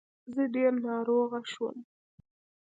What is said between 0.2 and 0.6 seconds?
زه